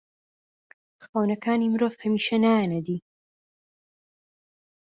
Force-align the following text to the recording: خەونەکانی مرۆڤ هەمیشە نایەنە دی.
خەونەکانی 1.05 1.71
مرۆڤ 1.73 1.93
هەمیشە 2.03 2.37
نایەنە 2.43 2.79
دی. 2.87 2.97